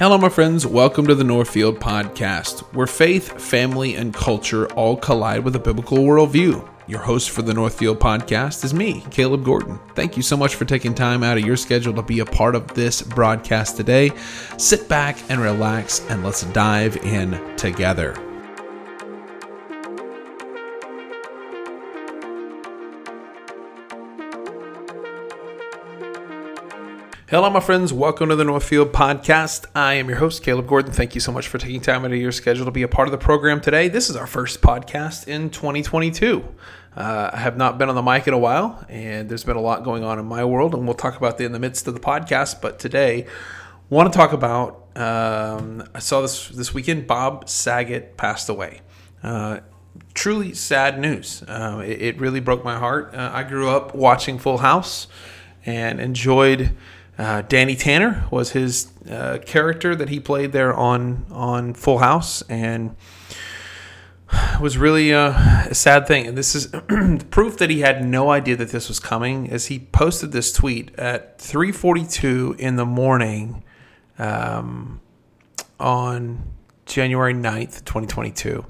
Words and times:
Hello, 0.00 0.16
my 0.16 0.30
friends. 0.30 0.66
Welcome 0.66 1.06
to 1.08 1.14
the 1.14 1.24
Northfield 1.24 1.78
Podcast, 1.78 2.60
where 2.72 2.86
faith, 2.86 3.38
family, 3.38 3.96
and 3.96 4.14
culture 4.14 4.66
all 4.72 4.96
collide 4.96 5.44
with 5.44 5.54
a 5.56 5.58
biblical 5.58 5.98
worldview. 5.98 6.66
Your 6.86 7.00
host 7.00 7.28
for 7.28 7.42
the 7.42 7.52
Northfield 7.52 8.00
Podcast 8.00 8.64
is 8.64 8.72
me, 8.72 9.04
Caleb 9.10 9.44
Gordon. 9.44 9.78
Thank 9.94 10.16
you 10.16 10.22
so 10.22 10.38
much 10.38 10.54
for 10.54 10.64
taking 10.64 10.94
time 10.94 11.22
out 11.22 11.36
of 11.36 11.44
your 11.44 11.58
schedule 11.58 11.92
to 11.92 12.02
be 12.02 12.20
a 12.20 12.24
part 12.24 12.54
of 12.54 12.68
this 12.68 13.02
broadcast 13.02 13.76
today. 13.76 14.12
Sit 14.56 14.88
back 14.88 15.18
and 15.28 15.38
relax, 15.38 16.00
and 16.08 16.24
let's 16.24 16.44
dive 16.44 16.96
in 17.04 17.38
together. 17.58 18.16
Hello, 27.30 27.48
my 27.48 27.60
friends. 27.60 27.92
Welcome 27.92 28.30
to 28.30 28.34
the 28.34 28.42
Northfield 28.42 28.92
Podcast. 28.92 29.64
I 29.72 29.94
am 29.94 30.08
your 30.08 30.18
host, 30.18 30.42
Caleb 30.42 30.66
Gordon. 30.66 30.90
Thank 30.90 31.14
you 31.14 31.20
so 31.20 31.30
much 31.30 31.46
for 31.46 31.58
taking 31.58 31.80
time 31.80 32.04
out 32.04 32.10
of 32.10 32.18
your 32.18 32.32
schedule 32.32 32.64
to 32.64 32.72
be 32.72 32.82
a 32.82 32.88
part 32.88 33.06
of 33.06 33.12
the 33.12 33.18
program 33.18 33.60
today. 33.60 33.86
This 33.86 34.10
is 34.10 34.16
our 34.16 34.26
first 34.26 34.60
podcast 34.60 35.28
in 35.28 35.50
2022. 35.50 36.44
Uh, 36.96 37.30
I 37.32 37.36
have 37.36 37.56
not 37.56 37.78
been 37.78 37.88
on 37.88 37.94
the 37.94 38.02
mic 38.02 38.26
in 38.26 38.34
a 38.34 38.38
while, 38.38 38.84
and 38.88 39.28
there's 39.28 39.44
been 39.44 39.54
a 39.54 39.60
lot 39.60 39.84
going 39.84 40.02
on 40.02 40.18
in 40.18 40.24
my 40.24 40.44
world, 40.44 40.74
and 40.74 40.84
we'll 40.86 40.96
talk 40.96 41.16
about 41.16 41.38
that 41.38 41.44
in 41.44 41.52
the 41.52 41.60
midst 41.60 41.86
of 41.86 41.94
the 41.94 42.00
podcast. 42.00 42.60
But 42.60 42.80
today, 42.80 43.26
want 43.90 44.12
to 44.12 44.16
talk 44.16 44.32
about. 44.32 44.88
Um, 44.96 45.84
I 45.94 46.00
saw 46.00 46.22
this 46.22 46.48
this 46.48 46.74
weekend. 46.74 47.06
Bob 47.06 47.48
Saget 47.48 48.16
passed 48.16 48.48
away. 48.48 48.80
Uh, 49.22 49.60
truly 50.14 50.52
sad 50.52 50.98
news. 50.98 51.44
Uh, 51.44 51.80
it, 51.86 52.02
it, 52.02 52.18
really 52.18 52.40
broke 52.40 52.64
my 52.64 52.76
heart. 52.76 53.14
Uh, 53.14 53.30
I 53.32 53.44
grew 53.44 53.70
up 53.70 53.94
watching 53.94 54.36
Full 54.36 54.58
House 54.58 55.06
and 55.64 56.00
enjoyed 56.00 56.72
uh, 57.20 57.42
Danny 57.42 57.76
Tanner 57.76 58.24
was 58.30 58.52
his 58.52 58.90
uh, 59.10 59.36
character 59.44 59.94
that 59.94 60.08
he 60.08 60.18
played 60.18 60.52
there 60.52 60.72
on 60.72 61.26
on 61.30 61.74
Full 61.74 61.98
House, 61.98 62.40
and 62.48 62.96
was 64.58 64.78
really 64.78 65.12
uh, 65.12 65.32
a 65.68 65.74
sad 65.74 66.06
thing. 66.06 66.26
And 66.26 66.38
this 66.38 66.54
is 66.54 66.68
proof 67.30 67.58
that 67.58 67.68
he 67.68 67.80
had 67.80 68.02
no 68.02 68.30
idea 68.30 68.56
that 68.56 68.70
this 68.70 68.88
was 68.88 68.98
coming, 68.98 69.50
as 69.50 69.66
he 69.66 69.80
posted 69.80 70.32
this 70.32 70.50
tweet 70.50 70.98
at 70.98 71.38
3:42 71.38 72.58
in 72.58 72.76
the 72.76 72.86
morning 72.86 73.64
um, 74.18 75.02
on 75.78 76.42
January 76.86 77.34
9th, 77.34 77.84
2022. 77.84 78.64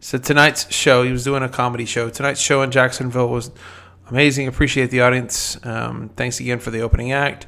So 0.00 0.18
tonight's 0.18 0.70
show, 0.70 1.02
he 1.02 1.12
was 1.12 1.24
doing 1.24 1.42
a 1.42 1.48
comedy 1.48 1.86
show. 1.86 2.10
Tonight's 2.10 2.40
show 2.40 2.60
in 2.60 2.70
Jacksonville 2.70 3.28
was 3.30 3.50
amazing. 4.10 4.48
Appreciate 4.48 4.90
the 4.90 5.00
audience. 5.00 5.58
Um, 5.64 6.10
thanks 6.14 6.40
again 6.40 6.58
for 6.58 6.70
the 6.70 6.82
opening 6.82 7.12
act. 7.12 7.46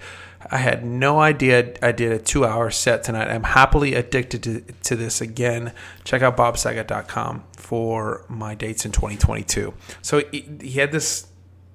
I 0.51 0.59
had 0.59 0.85
no 0.85 1.21
idea 1.21 1.75
I 1.83 1.93
did 1.93 2.13
a 2.13 2.19
two 2.19 2.45
hour 2.45 2.71
set 2.71 3.03
tonight. 3.03 3.29
I'm 3.29 3.43
happily 3.43 3.95
addicted 3.95 4.43
to, 4.45 4.61
to 4.85 4.97
this 4.97 5.21
again. 5.21 5.73
Check 6.05 6.23
out 6.23 6.37
bobsaget.com 6.37 7.45
for 7.57 8.25
my 8.29 8.55
dates 8.55 8.85
in 8.85 8.93
2022. 8.93 9.75
So 10.03 10.23
he, 10.31 10.49
he 10.61 10.79
had 10.79 10.93
this 10.93 11.27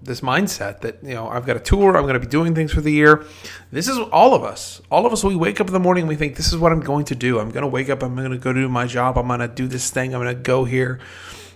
this 0.02 0.20
mindset 0.20 0.82
that 0.82 1.02
you 1.02 1.14
know 1.14 1.30
I've 1.30 1.46
got 1.46 1.56
a 1.56 1.62
tour, 1.62 1.96
I'm 1.96 2.04
going 2.04 2.16
to 2.16 2.20
be 2.20 2.28
doing 2.28 2.54
things 2.54 2.74
for 2.74 2.82
the 2.82 2.92
year. 2.92 3.26
This 3.72 3.88
is 3.88 3.98
all 3.98 4.34
of 4.34 4.44
us. 4.44 4.82
All 4.92 5.06
of 5.06 5.14
us. 5.14 5.24
We 5.24 5.36
wake 5.36 5.62
up 5.62 5.68
in 5.68 5.74
the 5.74 5.80
morning, 5.80 6.04
and 6.04 6.10
we 6.10 6.16
think 6.16 6.36
this 6.36 6.52
is 6.52 6.58
what 6.58 6.72
I'm 6.72 6.82
going 6.82 7.06
to 7.06 7.16
do. 7.16 7.40
I'm 7.40 7.52
going 7.52 7.62
to 7.62 7.68
wake 7.68 7.90
up. 7.90 8.04
I'm 8.04 8.16
going 8.16 8.32
to 8.32 8.38
go 8.38 8.54
do 8.54 8.68
my 8.68 8.86
job. 8.86 9.18
I'm 9.18 9.28
going 9.28 9.40
to 9.40 9.48
do 9.48 9.68
this 9.68 9.90
thing. 9.90 10.14
I'm 10.14 10.22
going 10.22 10.36
to 10.36 10.42
go 10.42 10.66
here 10.66 11.00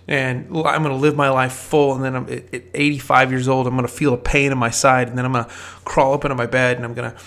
and 0.07 0.45
I'm 0.47 0.83
going 0.83 0.83
to 0.83 0.95
live 0.95 1.15
my 1.15 1.29
life 1.29 1.53
full. 1.53 1.93
And 1.93 2.03
then 2.03 2.15
I'm 2.15 2.29
at 2.29 2.63
85 2.73 3.31
years 3.31 3.47
old, 3.47 3.67
I'm 3.67 3.75
going 3.75 3.87
to 3.87 3.93
feel 3.93 4.13
a 4.13 4.17
pain 4.17 4.51
in 4.51 4.57
my 4.57 4.69
side, 4.69 5.09
and 5.09 5.17
then 5.17 5.25
I'm 5.25 5.33
going 5.33 5.45
to 5.45 5.51
crawl 5.83 6.13
up 6.13 6.23
into 6.25 6.35
my 6.35 6.45
bed, 6.45 6.77
and 6.77 6.85
I'm 6.85 6.93
going 6.93 7.11
to 7.11 7.17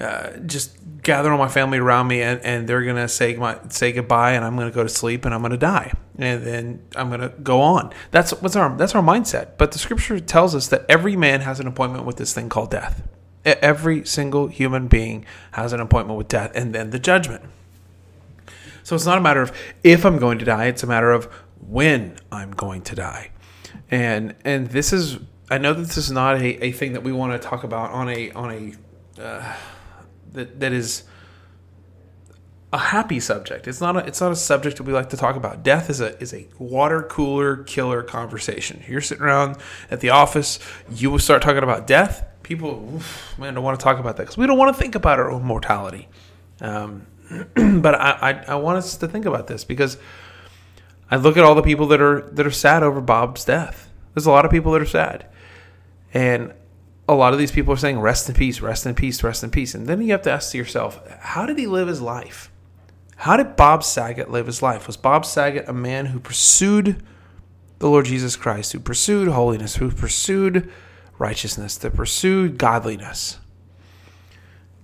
uh, 0.00 0.38
just 0.38 0.78
gather 1.02 1.30
all 1.30 1.38
my 1.38 1.48
family 1.48 1.78
around 1.78 2.08
me, 2.08 2.22
and, 2.22 2.40
and 2.40 2.68
they're 2.68 2.82
going 2.82 2.96
to 2.96 3.08
say 3.08 3.36
my 3.36 3.58
say 3.68 3.92
goodbye, 3.92 4.32
and 4.32 4.44
I'm 4.44 4.56
going 4.56 4.68
to 4.68 4.74
go 4.74 4.82
to 4.82 4.88
sleep, 4.88 5.24
and 5.24 5.34
I'm 5.34 5.40
going 5.40 5.52
to 5.52 5.58
die, 5.58 5.92
and 6.18 6.42
then 6.42 6.82
I'm 6.96 7.08
going 7.08 7.20
to 7.20 7.28
go 7.28 7.60
on. 7.60 7.92
That's 8.10 8.30
what's 8.40 8.56
our 8.56 8.74
that's 8.76 8.94
our 8.94 9.02
mindset. 9.02 9.58
But 9.58 9.72
the 9.72 9.78
scripture 9.78 10.18
tells 10.18 10.54
us 10.54 10.68
that 10.68 10.86
every 10.88 11.16
man 11.16 11.42
has 11.42 11.60
an 11.60 11.66
appointment 11.66 12.06
with 12.06 12.16
this 12.16 12.32
thing 12.32 12.48
called 12.48 12.70
death. 12.70 13.06
Every 13.44 14.04
single 14.04 14.48
human 14.48 14.88
being 14.88 15.24
has 15.52 15.72
an 15.72 15.80
appointment 15.80 16.16
with 16.16 16.28
death, 16.28 16.52
and 16.54 16.74
then 16.74 16.90
the 16.90 16.98
judgment. 16.98 17.44
So 18.82 18.96
it's 18.96 19.06
not 19.06 19.18
a 19.18 19.20
matter 19.20 19.42
of 19.42 19.52
if 19.84 20.06
I'm 20.06 20.18
going 20.18 20.38
to 20.38 20.44
die; 20.44 20.66
it's 20.66 20.82
a 20.82 20.86
matter 20.86 21.12
of 21.12 21.28
when 21.66 22.16
I'm 22.30 22.50
going 22.52 22.82
to 22.82 22.94
die. 22.94 23.30
And 23.90 24.34
and 24.44 24.68
this 24.68 24.92
is 24.92 25.18
I 25.50 25.58
know 25.58 25.74
that 25.74 25.82
this 25.82 25.96
is 25.96 26.10
not 26.10 26.36
a, 26.36 26.64
a 26.64 26.72
thing 26.72 26.92
that 26.92 27.02
we 27.02 27.12
want 27.12 27.40
to 27.40 27.48
talk 27.48 27.64
about 27.64 27.90
on 27.90 28.08
a 28.08 28.30
on 28.32 28.50
a 28.50 29.22
uh, 29.22 29.56
that 30.32 30.60
that 30.60 30.72
is 30.72 31.04
a 32.72 32.78
happy 32.78 33.18
subject. 33.18 33.66
It's 33.66 33.80
not 33.80 33.96
a 33.96 34.06
it's 34.06 34.20
not 34.20 34.30
a 34.30 34.36
subject 34.36 34.76
that 34.76 34.84
we 34.84 34.92
like 34.92 35.10
to 35.10 35.16
talk 35.16 35.34
about. 35.36 35.62
Death 35.64 35.90
is 35.90 36.00
a 36.00 36.20
is 36.20 36.32
a 36.32 36.46
water 36.58 37.02
cooler 37.02 37.64
killer 37.64 38.02
conversation. 38.02 38.82
You're 38.86 39.00
sitting 39.00 39.24
around 39.24 39.56
at 39.90 40.00
the 40.00 40.10
office, 40.10 40.60
you 40.94 41.10
will 41.10 41.18
start 41.18 41.42
talking 41.42 41.64
about 41.64 41.86
death. 41.86 42.26
People, 42.42 42.94
oof, 42.96 43.34
man, 43.38 43.54
don't 43.54 43.64
want 43.64 43.78
to 43.78 43.82
talk 43.82 43.98
about 43.98 44.16
that 44.16 44.24
because 44.24 44.38
we 44.38 44.46
don't 44.46 44.58
want 44.58 44.74
to 44.74 44.80
think 44.80 44.94
about 44.94 45.18
our 45.18 45.30
own 45.30 45.42
mortality. 45.42 46.08
Um, 46.60 47.06
but 47.54 47.94
I, 47.94 48.18
I 48.20 48.44
I 48.52 48.54
want 48.56 48.78
us 48.78 48.96
to 48.98 49.08
think 49.08 49.24
about 49.24 49.48
this 49.48 49.64
because 49.64 49.98
I 51.10 51.16
look 51.16 51.36
at 51.36 51.44
all 51.44 51.54
the 51.54 51.62
people 51.62 51.86
that 51.88 52.00
are 52.00 52.22
that 52.32 52.46
are 52.46 52.50
sad 52.50 52.82
over 52.82 53.00
Bob's 53.00 53.44
death. 53.44 53.90
There's 54.14 54.26
a 54.26 54.30
lot 54.30 54.44
of 54.44 54.50
people 54.50 54.72
that 54.72 54.82
are 54.82 54.86
sad, 54.86 55.26
and 56.14 56.52
a 57.08 57.14
lot 57.14 57.32
of 57.32 57.38
these 57.38 57.50
people 57.50 57.72
are 57.72 57.76
saying, 57.76 57.98
"Rest 57.98 58.28
in 58.28 58.34
peace, 58.34 58.60
rest 58.60 58.86
in 58.86 58.94
peace, 58.94 59.22
rest 59.22 59.42
in 59.42 59.50
peace." 59.50 59.74
And 59.74 59.86
then 59.86 60.00
you 60.02 60.12
have 60.12 60.22
to 60.22 60.32
ask 60.32 60.54
yourself, 60.54 61.00
how 61.20 61.46
did 61.46 61.58
he 61.58 61.66
live 61.66 61.88
his 61.88 62.00
life? 62.00 62.50
How 63.16 63.36
did 63.36 63.56
Bob 63.56 63.82
Saget 63.82 64.30
live 64.30 64.46
his 64.46 64.62
life? 64.62 64.86
Was 64.86 64.96
Bob 64.96 65.26
Saget 65.26 65.68
a 65.68 65.72
man 65.72 66.06
who 66.06 66.20
pursued 66.20 67.02
the 67.80 67.88
Lord 67.88 68.06
Jesus 68.06 68.36
Christ, 68.36 68.72
who 68.72 68.78
pursued 68.78 69.28
holiness, 69.28 69.76
who 69.76 69.90
pursued 69.90 70.70
righteousness, 71.18 71.76
that 71.78 71.94
pursued 71.94 72.56
godliness? 72.56 73.38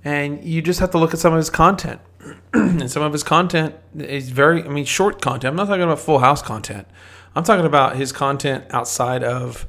And 0.04 0.44
you 0.44 0.62
just 0.62 0.80
have 0.80 0.90
to 0.90 0.98
look 0.98 1.14
at 1.14 1.20
some 1.20 1.32
of 1.32 1.38
his 1.38 1.50
content. 1.50 2.00
and 2.52 2.90
some 2.90 3.02
of 3.02 3.12
his 3.12 3.22
content 3.22 3.74
is 3.96 4.30
very, 4.30 4.62
I 4.62 4.68
mean, 4.68 4.84
short 4.84 5.20
content. 5.20 5.50
I'm 5.50 5.56
not 5.56 5.66
talking 5.66 5.82
about 5.82 5.98
full 5.98 6.18
house 6.18 6.42
content. 6.42 6.86
I'm 7.34 7.44
talking 7.44 7.66
about 7.66 7.96
his 7.96 8.12
content 8.12 8.64
outside 8.70 9.22
of 9.22 9.66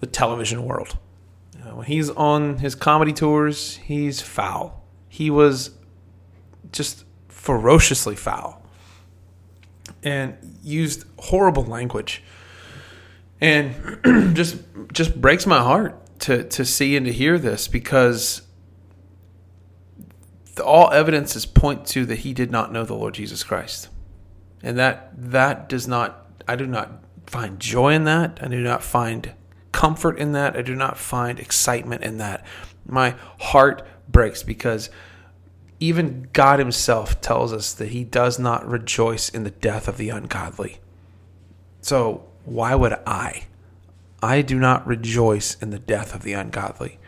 the 0.00 0.06
television 0.06 0.64
world. 0.64 0.98
When 1.72 1.86
he's 1.86 2.10
on 2.10 2.58
his 2.58 2.74
comedy 2.74 3.12
tours, 3.12 3.76
he's 3.76 4.20
foul. 4.20 4.84
He 5.08 5.30
was 5.30 5.70
just 6.72 7.04
ferociously 7.28 8.16
foul 8.16 8.62
and 10.02 10.36
used 10.62 11.04
horrible 11.18 11.64
language 11.64 12.22
and 13.40 13.74
just 14.34 14.56
just 14.92 15.20
breaks 15.20 15.46
my 15.46 15.58
heart 15.58 16.18
to 16.20 16.44
to 16.44 16.64
see 16.64 16.96
and 16.96 17.06
to 17.06 17.12
hear 17.12 17.38
this 17.38 17.68
because 17.68 18.42
all 20.60 20.90
evidences 20.92 21.46
point 21.46 21.86
to 21.86 22.04
that 22.06 22.20
he 22.20 22.32
did 22.32 22.50
not 22.50 22.72
know 22.72 22.84
the 22.84 22.94
Lord 22.94 23.14
Jesus 23.14 23.42
Christ. 23.42 23.88
And 24.62 24.78
that 24.78 25.10
that 25.16 25.68
does 25.68 25.86
not 25.86 26.26
I 26.46 26.56
do 26.56 26.66
not 26.66 27.04
find 27.26 27.60
joy 27.60 27.92
in 27.92 28.04
that. 28.04 28.38
I 28.42 28.48
do 28.48 28.60
not 28.60 28.82
find 28.82 29.34
comfort 29.72 30.18
in 30.18 30.32
that. 30.32 30.56
I 30.56 30.62
do 30.62 30.74
not 30.74 30.96
find 30.96 31.38
excitement 31.38 32.02
in 32.02 32.18
that. 32.18 32.44
My 32.86 33.14
heart 33.38 33.86
breaks 34.08 34.42
because 34.42 34.88
even 35.78 36.28
God 36.32 36.58
himself 36.58 37.20
tells 37.20 37.52
us 37.52 37.72
that 37.74 37.90
he 37.90 38.02
does 38.02 38.38
not 38.38 38.66
rejoice 38.66 39.28
in 39.28 39.44
the 39.44 39.50
death 39.50 39.86
of 39.86 39.98
the 39.98 40.08
ungodly. 40.08 40.78
So, 41.80 42.24
why 42.44 42.74
would 42.74 42.94
I? 43.06 43.46
I 44.22 44.42
do 44.42 44.58
not 44.58 44.86
rejoice 44.86 45.56
in 45.62 45.70
the 45.70 45.78
death 45.78 46.14
of 46.14 46.22
the 46.22 46.32
ungodly 46.32 46.98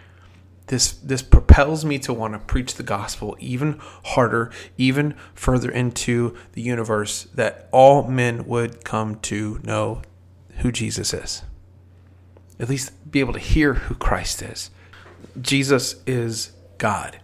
this 0.71 0.93
this 0.93 1.21
propels 1.21 1.85
me 1.85 1.99
to 1.99 2.13
want 2.13 2.33
to 2.33 2.39
preach 2.39 2.77
the 2.77 2.85
gospel 2.85 3.37
even 3.41 3.79
harder, 4.05 4.53
even 4.79 5.17
further 5.35 5.69
into 5.69 6.37
the 6.53 6.63
universe 6.63 7.25
that 7.35 7.69
all 7.73 8.05
men 8.05 8.47
would 8.47 8.85
come 8.85 9.17
to 9.17 9.61
know 9.65 10.01
who 10.59 10.71
Jesus 10.71 11.13
is. 11.13 11.43
At 12.61 12.69
least 12.69 13.11
be 13.11 13.19
able 13.19 13.33
to 13.33 13.41
hear 13.41 13.75
who 13.75 13.97
Christ 13.97 14.43
is. 14.43 14.71
Jesus 15.41 15.97
is 16.07 16.53
God. 16.79 17.19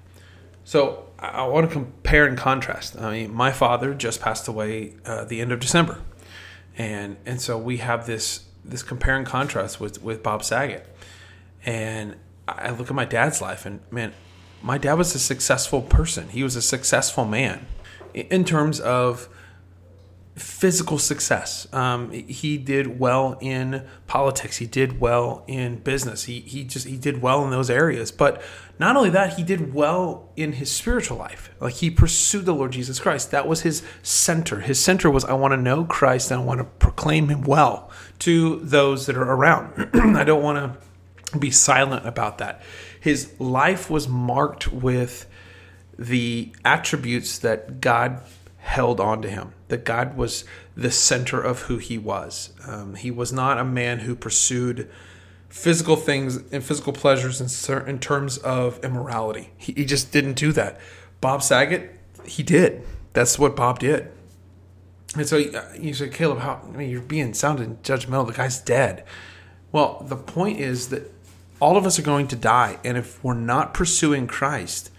So 0.64 1.04
I 1.20 1.46
want 1.46 1.68
to 1.68 1.72
compare 1.72 2.26
and 2.26 2.36
contrast. 2.36 2.98
I 2.98 3.12
mean, 3.12 3.32
my 3.32 3.52
father 3.52 3.94
just 3.94 4.20
passed 4.20 4.48
away 4.48 4.94
uh, 5.04 5.24
the 5.24 5.40
end 5.40 5.52
of 5.52 5.60
December, 5.60 6.00
and 6.76 7.16
and 7.24 7.40
so 7.40 7.56
we 7.56 7.76
have 7.76 8.06
this 8.06 8.44
this 8.64 8.82
compare 8.82 9.16
and 9.16 9.24
contrast 9.24 9.78
with 9.78 10.02
with 10.02 10.24
Bob 10.24 10.42
Saget, 10.42 10.84
and 11.64 12.16
I 12.48 12.70
look 12.70 12.88
at 12.88 12.94
my 12.94 13.04
dad's 13.04 13.40
life 13.40 13.66
and 13.66 13.80
man, 13.90 14.12
my 14.62 14.78
dad 14.78 14.94
was 14.94 15.14
a 15.14 15.18
successful 15.18 15.82
person. 15.82 16.28
He 16.28 16.42
was 16.42 16.56
a 16.56 16.62
successful 16.62 17.24
man 17.24 17.66
in 18.14 18.44
terms 18.44 18.80
of 18.80 19.28
physical 20.36 20.98
success. 20.98 21.66
Um, 21.72 22.10
he 22.10 22.58
did 22.58 23.00
well 23.00 23.38
in 23.40 23.86
politics. 24.06 24.58
He 24.58 24.66
did 24.66 25.00
well 25.00 25.44
in 25.46 25.76
business. 25.76 26.24
He 26.24 26.40
he 26.40 26.64
just 26.64 26.86
he 26.86 26.98
did 26.98 27.22
well 27.22 27.42
in 27.44 27.50
those 27.50 27.70
areas. 27.70 28.12
But 28.12 28.42
not 28.78 28.96
only 28.96 29.10
that, 29.10 29.34
he 29.34 29.42
did 29.42 29.72
well 29.72 30.28
in 30.36 30.52
his 30.52 30.70
spiritual 30.70 31.16
life. 31.16 31.50
Like 31.58 31.74
he 31.74 31.90
pursued 31.90 32.44
the 32.44 32.54
Lord 32.54 32.72
Jesus 32.72 33.00
Christ. 33.00 33.30
That 33.30 33.48
was 33.48 33.62
his 33.62 33.82
center. 34.02 34.60
His 34.60 34.78
center 34.78 35.10
was 35.10 35.24
I 35.24 35.32
want 35.32 35.52
to 35.52 35.56
know 35.56 35.84
Christ 35.84 36.30
and 36.30 36.40
I 36.40 36.44
want 36.44 36.60
to 36.60 36.64
proclaim 36.64 37.28
him 37.28 37.42
well 37.42 37.90
to 38.20 38.60
those 38.60 39.06
that 39.06 39.16
are 39.16 39.30
around. 39.30 39.90
I 40.16 40.24
don't 40.24 40.42
want 40.42 40.58
to 40.58 40.86
be 41.38 41.50
silent 41.50 42.06
about 42.06 42.38
that. 42.38 42.62
His 43.00 43.38
life 43.40 43.90
was 43.90 44.08
marked 44.08 44.72
with 44.72 45.26
the 45.98 46.52
attributes 46.64 47.38
that 47.38 47.80
God 47.80 48.20
held 48.58 49.00
on 49.00 49.22
to 49.22 49.30
him, 49.30 49.52
that 49.68 49.84
God 49.84 50.16
was 50.16 50.44
the 50.76 50.90
center 50.90 51.40
of 51.40 51.62
who 51.62 51.78
he 51.78 51.98
was. 51.98 52.52
Um, 52.66 52.94
he 52.96 53.10
was 53.10 53.32
not 53.32 53.58
a 53.58 53.64
man 53.64 54.00
who 54.00 54.14
pursued 54.14 54.90
physical 55.48 55.96
things 55.96 56.36
and 56.52 56.62
physical 56.62 56.92
pleasures 56.92 57.40
in, 57.40 57.88
in 57.88 57.98
terms 57.98 58.38
of 58.38 58.84
immorality. 58.84 59.50
He, 59.56 59.72
he 59.72 59.84
just 59.84 60.12
didn't 60.12 60.34
do 60.34 60.52
that. 60.52 60.78
Bob 61.20 61.42
Saget, 61.42 61.92
he 62.24 62.42
did. 62.42 62.84
That's 63.12 63.38
what 63.38 63.56
Bob 63.56 63.78
did. 63.78 64.10
And 65.16 65.26
so 65.26 65.38
uh, 65.38 65.72
you 65.78 65.94
say, 65.94 66.08
Caleb, 66.08 66.40
how 66.40 66.60
I 66.62 66.76
mean, 66.76 66.90
you're 66.90 67.00
being 67.00 67.32
sounding 67.32 67.78
judgmental. 67.82 68.26
The 68.26 68.34
guy's 68.34 68.58
dead. 68.58 69.04
Well, 69.72 70.04
the 70.06 70.16
point 70.16 70.60
is 70.60 70.88
that 70.88 71.12
all 71.60 71.76
of 71.76 71.86
us 71.86 71.98
are 71.98 72.02
going 72.02 72.28
to 72.28 72.36
die, 72.36 72.78
and 72.84 72.96
if 72.96 73.22
we're 73.24 73.34
not 73.34 73.74
pursuing 73.74 74.26
Christ, 74.26 74.90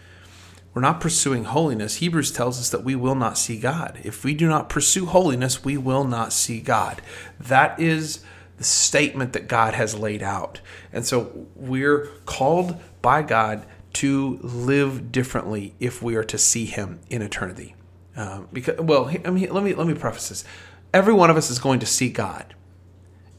we're 0.74 0.82
not 0.82 1.02
pursuing 1.02 1.46
holiness, 1.46 1.96
Hebrews 1.96 2.32
tells 2.32 2.60
us 2.60 2.70
that 2.70 2.84
we 2.84 2.96
will 2.96 3.16
not 3.16 3.38
see 3.38 3.60
God. 3.60 4.00
If 4.04 4.24
we 4.24 4.34
do 4.34 4.48
not 4.48 4.70
pursue 4.70 5.08
holiness, 5.08 5.64
we 5.64 5.78
will 5.78 6.04
not 6.04 6.34
see 6.34 6.60
God. 6.60 7.02
That 7.40 7.80
is 7.80 8.24
the 8.58 8.64
statement 8.64 9.34
that 9.34 9.48
God 9.48 9.74
has 9.74 9.98
laid 9.98 10.22
out. 10.22 10.62
And 10.92 11.06
so 11.06 11.48
we're 11.56 12.08
called 12.26 12.80
by 13.02 13.22
God 13.24 13.66
to 13.94 14.38
live 14.44 15.12
differently 15.12 15.74
if 15.80 16.04
we 16.04 16.16
are 16.16 16.24
to 16.26 16.38
see 16.38 16.66
Him 16.66 17.00
in 17.10 17.24
eternity. 17.24 17.76
Um, 18.16 18.48
because, 18.54 18.80
well, 18.80 19.12
I 19.26 19.30
mean, 19.30 19.52
let 19.52 19.64
me 19.64 19.74
let 19.74 19.88
me 19.88 19.94
preface 19.94 20.30
this. 20.30 20.46
Every 20.94 21.14
one 21.14 21.30
of 21.30 21.38
us 21.38 21.50
is 21.50 21.60
going 21.60 21.80
to 21.80 21.86
see 21.86 22.10
God, 22.10 22.54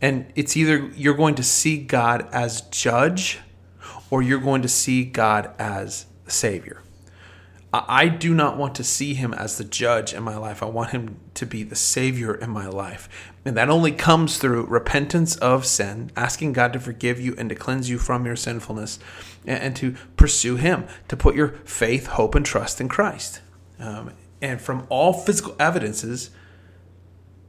and 0.00 0.32
it's 0.34 0.56
either 0.56 0.90
you're 0.94 1.14
going 1.14 1.34
to 1.36 1.42
see 1.42 1.78
God 1.78 2.28
as 2.32 2.62
judge, 2.62 3.40
or 4.10 4.22
you're 4.22 4.40
going 4.40 4.62
to 4.62 4.68
see 4.68 5.04
God 5.04 5.54
as 5.58 6.06
the 6.24 6.30
Savior. 6.30 6.82
I 7.70 8.08
do 8.08 8.32
not 8.32 8.56
want 8.56 8.74
to 8.76 8.84
see 8.84 9.12
him 9.12 9.34
as 9.34 9.58
the 9.58 9.64
judge 9.64 10.14
in 10.14 10.22
my 10.22 10.38
life. 10.38 10.62
I 10.62 10.66
want 10.66 10.90
him 10.90 11.20
to 11.34 11.44
be 11.44 11.64
the 11.64 11.76
savior 11.76 12.34
in 12.34 12.48
my 12.48 12.66
life. 12.66 13.10
And 13.44 13.56
that 13.58 13.68
only 13.68 13.92
comes 13.92 14.38
through 14.38 14.64
repentance 14.64 15.36
of 15.36 15.66
sin, 15.66 16.10
asking 16.16 16.54
God 16.54 16.72
to 16.72 16.80
forgive 16.80 17.20
you 17.20 17.34
and 17.36 17.50
to 17.50 17.54
cleanse 17.54 17.90
you 17.90 17.98
from 17.98 18.24
your 18.24 18.36
sinfulness, 18.36 18.98
and 19.46 19.76
to 19.76 19.94
pursue 20.16 20.56
him, 20.56 20.86
to 21.08 21.16
put 21.16 21.34
your 21.34 21.48
faith, 21.64 22.06
hope, 22.06 22.34
and 22.34 22.46
trust 22.46 22.80
in 22.80 22.88
Christ. 22.88 23.42
Um, 23.78 24.12
and 24.40 24.60
from 24.62 24.86
all 24.88 25.12
physical 25.12 25.54
evidences, 25.60 26.30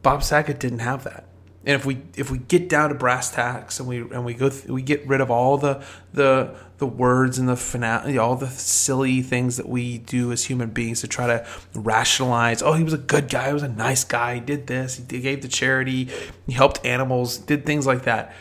Bob 0.02 0.22
Saget 0.22 0.60
didn't 0.60 0.80
have 0.80 1.06
that. 1.06 1.30
And 1.66 1.76
if 1.76 1.86
we 1.86 2.02
if 2.16 2.32
we 2.32 2.38
get 2.38 2.70
down 2.70 2.90
to 2.90 2.96
brass 2.96 3.32
tacks 3.32 3.80
and 3.80 3.90
we 3.90 4.00
and 4.00 4.24
we 4.24 4.34
go 4.34 4.50
th- 4.50 4.68
we 4.68 4.82
get 4.82 5.06
rid 5.06 5.20
of 5.20 5.30
all 5.30 5.58
the 5.58 5.84
the 6.14 6.56
the 6.78 6.88
words 6.88 7.38
and 7.38 7.50
the 7.50 7.58
finale, 7.58 8.18
all 8.18 8.38
the 8.38 8.50
silly 8.50 9.22
things 9.22 9.58
that 9.58 9.68
we 9.68 9.98
do 9.98 10.32
as 10.32 10.46
human 10.46 10.70
beings 10.70 11.02
to 11.02 11.08
try 11.08 11.28
to 11.28 11.46
rationalize. 11.74 12.62
Oh, 12.62 12.74
he 12.74 12.84
was 12.84 12.94
a 12.94 12.98
good 12.98 13.30
guy. 13.30 13.48
He 13.48 13.54
was 13.54 13.64
a 13.64 13.68
nice 13.68 14.06
guy. 14.06 14.36
He 14.36 14.40
did 14.40 14.68
this. 14.68 15.02
He 15.10 15.20
gave 15.20 15.42
to 15.42 15.50
charity. 15.50 16.10
He 16.48 16.54
helped 16.54 16.86
animals. 16.86 17.38
Did 17.38 17.66
things 17.66 17.86
like 17.86 18.04
that. 18.04 18.34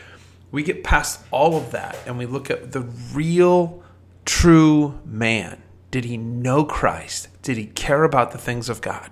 We 0.51 0.63
get 0.63 0.83
past 0.83 1.19
all 1.29 1.57
of 1.57 1.71
that 1.71 1.97
and 2.05 2.17
we 2.17 2.25
look 2.25 2.49
at 2.49 2.71
the 2.71 2.81
real, 3.13 3.83
true 4.25 4.99
man. 5.05 5.61
Did 5.91 6.05
he 6.05 6.17
know 6.17 6.63
Christ? 6.63 7.27
Did 7.41 7.57
he 7.57 7.65
care 7.65 8.03
about 8.03 8.31
the 8.31 8.37
things 8.37 8.69
of 8.69 8.81
God? 8.81 9.09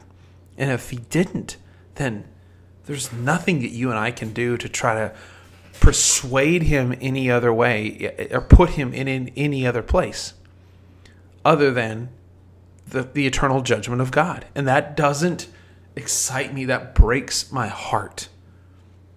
And 0.58 0.72
if 0.72 0.90
he 0.90 0.98
didn't, 0.98 1.58
then 1.96 2.26
there's 2.88 3.14
nothing 3.14 3.62
that 3.62 3.70
you 3.70 3.90
and 3.90 4.00
I 4.00 4.12
can 4.12 4.34
do 4.34 4.58
to 4.58 4.68
try 4.68 4.96
to 4.96 5.14
persuade 5.80 6.64
him 6.64 6.96
any 7.00 7.30
other 7.30 7.54
way 7.54 8.14
eh, 8.18 8.36
or 8.36 8.42
put 8.42 8.72
him 8.72 8.94
in, 8.94 9.08
in 9.08 9.30
any 9.36 9.68
other 9.68 9.84
place 9.84 10.34
other 11.46 11.70
than 11.70 12.10
the, 12.88 13.04
the 13.04 13.28
eternal 13.28 13.62
judgment 13.62 14.02
of 14.02 14.12
God. 14.12 14.46
And 14.56 14.68
that 14.68 14.98
doesn't 14.98 15.48
excite 15.96 16.54
me. 16.54 16.66
That 16.66 16.96
breaks 16.96 17.52
my 17.52 17.68
heart. 17.68 18.30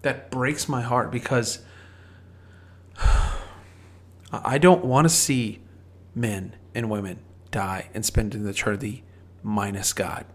That 0.02 0.30
breaks 0.30 0.68
my 0.68 0.82
heart 0.82 1.10
because 1.10 1.60
I 4.32 4.58
don't 4.58 4.84
want 4.84 5.06
to 5.06 5.14
see 5.14 5.60
men 6.14 6.56
and 6.74 6.90
women 6.90 7.20
die 7.50 7.88
and 7.94 8.04
spend 8.04 8.34
an 8.34 8.48
eternity 8.48 9.04
minus 9.42 9.92
God. 9.92 10.26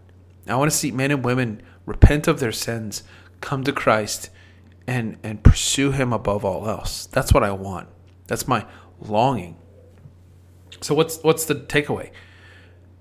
I 0.48 0.54
want 0.56 0.70
to 0.70 0.76
see 0.76 0.90
men 0.90 1.10
and 1.10 1.24
women 1.24 1.62
repent 1.86 2.28
of 2.28 2.40
their 2.40 2.52
sins, 2.52 3.02
come 3.40 3.64
to 3.64 3.72
Christ 3.72 4.30
and 4.86 5.18
and 5.22 5.42
pursue 5.42 5.92
him 5.92 6.12
above 6.12 6.44
all 6.44 6.68
else. 6.68 7.06
That's 7.06 7.32
what 7.32 7.42
I 7.42 7.52
want. 7.52 7.88
That's 8.26 8.46
my 8.46 8.66
longing. 9.00 9.56
So 10.80 10.94
what's 10.94 11.18
what's 11.22 11.44
the 11.44 11.54
takeaway? 11.54 12.10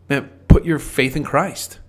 Man, 0.09 0.29
put 0.47 0.65
your 0.65 0.79
faith 0.79 1.15
in 1.15 1.23
Christ. 1.23 1.79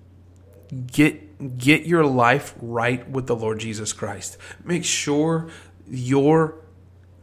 Get 0.86 1.58
get 1.58 1.86
your 1.86 2.04
life 2.04 2.54
right 2.60 3.08
with 3.08 3.26
the 3.26 3.36
Lord 3.36 3.58
Jesus 3.58 3.92
Christ. 3.92 4.36
Make 4.64 4.84
sure 4.84 5.48
your 5.88 6.56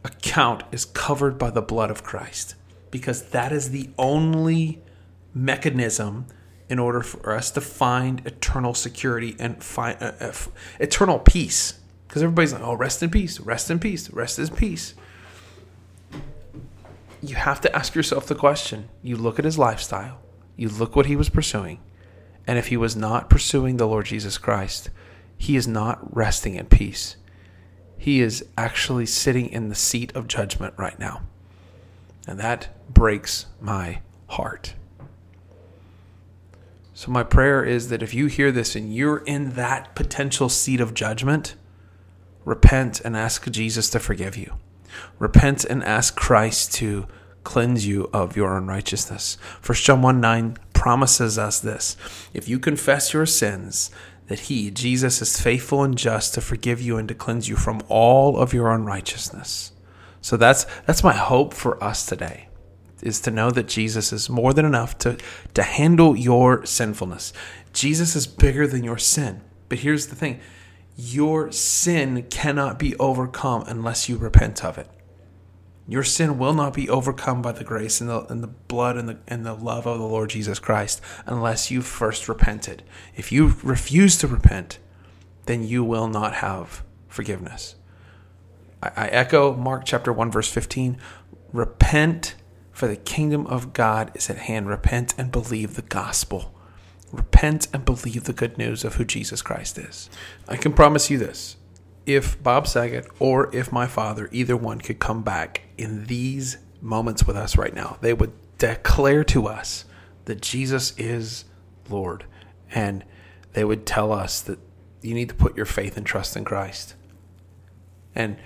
account 0.04 0.62
is 0.72 0.84
covered 0.84 1.38
by 1.38 1.50
the 1.50 1.62
blood 1.62 1.90
of 1.90 2.02
Christ 2.02 2.54
because 2.90 3.30
that 3.30 3.52
is 3.52 3.70
the 3.70 3.90
only 3.98 4.82
mechanism 5.34 6.26
in 6.68 6.78
order 6.78 7.02
for 7.02 7.34
us 7.34 7.50
to 7.52 7.60
find 7.60 8.26
eternal 8.26 8.74
security 8.74 9.36
and 9.38 9.62
find 9.62 10.02
uh, 10.02 10.12
uh, 10.20 10.32
eternal 10.80 11.18
peace. 11.18 11.80
Because 12.08 12.22
everybody's 12.22 12.52
like, 12.52 12.62
oh, 12.62 12.74
rest 12.74 13.02
in 13.02 13.10
peace, 13.10 13.40
rest 13.40 13.70
in 13.70 13.78
peace, 13.78 14.10
rest 14.10 14.38
in 14.38 14.48
peace. 14.48 14.94
You 17.22 17.34
have 17.36 17.60
to 17.62 17.74
ask 17.74 17.94
yourself 17.94 18.26
the 18.26 18.34
question. 18.34 18.88
You 19.02 19.16
look 19.16 19.38
at 19.38 19.44
his 19.44 19.58
lifestyle, 19.58 20.20
you 20.56 20.68
look 20.68 20.94
what 20.94 21.06
he 21.06 21.16
was 21.16 21.28
pursuing, 21.28 21.80
and 22.46 22.58
if 22.58 22.68
he 22.68 22.76
was 22.76 22.94
not 22.94 23.30
pursuing 23.30 23.76
the 23.76 23.86
Lord 23.86 24.06
Jesus 24.06 24.38
Christ, 24.38 24.90
he 25.36 25.56
is 25.56 25.66
not 25.66 26.14
resting 26.14 26.54
in 26.54 26.66
peace. 26.66 27.16
He 27.96 28.20
is 28.20 28.44
actually 28.56 29.06
sitting 29.06 29.48
in 29.48 29.68
the 29.68 29.74
seat 29.74 30.14
of 30.14 30.28
judgment 30.28 30.74
right 30.76 30.98
now. 30.98 31.22
And 32.26 32.38
that 32.38 32.92
breaks 32.92 33.46
my 33.60 34.00
heart. 34.28 34.74
So, 36.96 37.10
my 37.10 37.24
prayer 37.24 37.64
is 37.64 37.88
that 37.88 38.04
if 38.04 38.14
you 38.14 38.26
hear 38.26 38.52
this 38.52 38.76
and 38.76 38.94
you're 38.94 39.18
in 39.18 39.54
that 39.54 39.96
potential 39.96 40.48
seat 40.48 40.80
of 40.80 40.94
judgment, 40.94 41.56
repent 42.44 43.00
and 43.00 43.16
ask 43.16 43.50
Jesus 43.50 43.90
to 43.90 43.98
forgive 43.98 44.36
you. 44.36 44.54
Repent 45.18 45.64
and 45.64 45.82
ask 45.82 46.14
Christ 46.14 46.72
to 46.74 47.08
cleanse 47.42 47.84
you 47.84 48.08
of 48.12 48.36
your 48.36 48.56
unrighteousness. 48.56 49.36
1 49.66 49.74
John 49.78 50.02
1 50.02 50.20
9 50.20 50.56
promises 50.72 51.36
us 51.36 51.58
this 51.58 51.96
if 52.32 52.48
you 52.48 52.60
confess 52.60 53.12
your 53.12 53.26
sins, 53.26 53.90
that 54.28 54.40
He, 54.40 54.70
Jesus, 54.70 55.20
is 55.20 55.40
faithful 55.40 55.82
and 55.82 55.98
just 55.98 56.32
to 56.34 56.40
forgive 56.40 56.80
you 56.80 56.96
and 56.96 57.08
to 57.08 57.14
cleanse 57.14 57.48
you 57.48 57.56
from 57.56 57.82
all 57.88 58.38
of 58.38 58.54
your 58.54 58.70
unrighteousness. 58.70 59.72
So 60.20 60.36
that's 60.36 60.64
that's 60.86 61.02
my 61.02 61.12
hope 61.12 61.54
for 61.54 61.82
us 61.82 62.06
today 62.06 62.46
is 63.04 63.20
to 63.20 63.30
know 63.30 63.50
that 63.50 63.68
Jesus 63.68 64.12
is 64.12 64.28
more 64.28 64.52
than 64.52 64.64
enough 64.64 64.98
to, 64.98 65.16
to 65.52 65.62
handle 65.62 66.16
your 66.16 66.64
sinfulness. 66.64 67.32
Jesus 67.72 68.16
is 68.16 68.26
bigger 68.26 68.66
than 68.66 68.82
your 68.82 68.98
sin. 68.98 69.42
But 69.68 69.78
here's 69.78 70.08
the 70.08 70.16
thing 70.16 70.40
your 70.96 71.50
sin 71.50 72.22
cannot 72.30 72.78
be 72.78 72.96
overcome 72.96 73.64
unless 73.66 74.08
you 74.08 74.16
repent 74.16 74.64
of 74.64 74.78
it. 74.78 74.88
Your 75.86 76.04
sin 76.04 76.38
will 76.38 76.54
not 76.54 76.72
be 76.72 76.88
overcome 76.88 77.42
by 77.42 77.52
the 77.52 77.64
grace 77.64 78.00
and 78.00 78.08
the, 78.08 78.24
and 78.26 78.42
the 78.42 78.48
blood 78.48 78.96
and 78.96 79.08
the, 79.08 79.18
and 79.26 79.44
the 79.44 79.54
love 79.54 79.86
of 79.86 79.98
the 79.98 80.06
Lord 80.06 80.30
Jesus 80.30 80.58
Christ 80.58 81.02
unless 81.26 81.70
you 81.70 81.82
first 81.82 82.28
repented. 82.28 82.82
If 83.16 83.30
you 83.32 83.54
refuse 83.62 84.16
to 84.18 84.26
repent, 84.26 84.78
then 85.46 85.62
you 85.62 85.84
will 85.84 86.08
not 86.08 86.36
have 86.36 86.82
forgiveness. 87.08 87.74
I, 88.82 88.92
I 88.96 89.06
echo 89.08 89.54
Mark 89.54 89.84
chapter 89.84 90.12
1, 90.12 90.30
verse 90.30 90.50
15 90.50 90.96
repent 91.52 92.34
for 92.74 92.88
the 92.88 92.96
kingdom 92.96 93.46
of 93.46 93.72
God 93.72 94.10
is 94.14 94.28
at 94.28 94.36
hand. 94.36 94.68
Repent 94.68 95.14
and 95.16 95.30
believe 95.30 95.74
the 95.74 95.82
gospel. 95.82 96.52
Repent 97.12 97.68
and 97.72 97.84
believe 97.84 98.24
the 98.24 98.32
good 98.32 98.58
news 98.58 98.84
of 98.84 98.96
who 98.96 99.04
Jesus 99.04 99.40
Christ 99.40 99.78
is. 99.78 100.10
I 100.48 100.56
can 100.56 100.72
promise 100.72 101.08
you 101.08 101.16
this 101.16 101.56
if 102.04 102.42
Bob 102.42 102.66
Saget 102.66 103.06
or 103.18 103.54
if 103.54 103.72
my 103.72 103.86
father, 103.86 104.28
either 104.32 104.56
one, 104.56 104.80
could 104.80 104.98
come 104.98 105.22
back 105.22 105.62
in 105.78 106.04
these 106.06 106.58
moments 106.80 107.26
with 107.26 107.36
us 107.36 107.56
right 107.56 107.74
now, 107.74 107.96
they 108.00 108.12
would 108.12 108.32
declare 108.58 109.24
to 109.24 109.46
us 109.46 109.84
that 110.26 110.42
Jesus 110.42 110.92
is 110.98 111.44
Lord. 111.88 112.24
And 112.72 113.04
they 113.52 113.64
would 113.64 113.86
tell 113.86 114.12
us 114.12 114.40
that 114.42 114.58
you 115.00 115.14
need 115.14 115.28
to 115.28 115.34
put 115.34 115.56
your 115.56 115.66
faith 115.66 115.96
and 115.96 116.04
trust 116.04 116.36
in 116.36 116.44
Christ. 116.44 116.94
And 118.14 118.36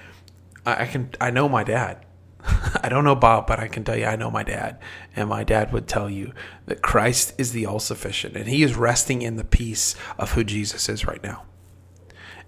I, 0.66 0.86
can 0.86 1.10
I 1.20 1.30
know 1.30 1.48
my 1.48 1.64
dad. 1.64 2.04
I 2.82 2.88
don't 2.88 3.04
know 3.04 3.14
Bob, 3.14 3.46
but 3.46 3.58
I 3.58 3.68
can 3.68 3.84
tell 3.84 3.96
you 3.96 4.06
I 4.06 4.16
know 4.16 4.30
my 4.30 4.42
dad. 4.42 4.78
And 5.16 5.28
my 5.28 5.44
dad 5.44 5.72
would 5.72 5.88
tell 5.88 6.08
you 6.08 6.32
that 6.66 6.82
Christ 6.82 7.34
is 7.38 7.52
the 7.52 7.66
all 7.66 7.80
sufficient 7.80 8.36
and 8.36 8.48
he 8.48 8.62
is 8.62 8.76
resting 8.76 9.22
in 9.22 9.36
the 9.36 9.44
peace 9.44 9.94
of 10.18 10.32
who 10.32 10.44
Jesus 10.44 10.88
is 10.88 11.06
right 11.06 11.22
now. 11.22 11.44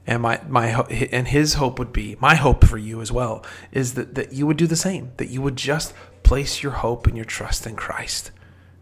And 0.07 0.23
my 0.23 0.41
my 0.49 0.69
and 1.13 1.29
his 1.29 1.55
hope 1.55 1.79
would 1.79 1.93
be 1.93 2.17
my 2.21 2.35
hope 2.35 2.65
for 2.65 2.79
you 2.79 3.01
as 3.01 3.13
well 3.13 3.45
is 3.71 3.95
that 3.95 4.15
that 4.15 4.33
you 4.33 4.47
would 4.47 4.57
do 4.57 4.67
the 4.67 4.77
same, 4.77 5.13
that 5.19 5.29
you 5.29 5.43
would 5.43 5.57
just 5.57 5.93
place 6.23 6.63
your 6.63 6.73
hope 6.73 7.07
and 7.07 7.17
your 7.17 7.25
trust 7.25 7.67
in 7.67 7.77
Christ. 7.77 8.31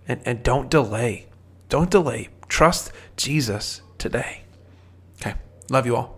And 0.07 0.21
and 0.25 0.43
don't 0.43 0.71
delay. 0.71 1.27
Don't 1.69 1.91
delay. 1.91 2.29
Trust 2.49 2.93
Jesus 3.17 3.83
today. 3.99 4.43
Okay. 5.21 5.35
Love 5.71 5.87
you 5.87 5.97
all. 5.97 6.17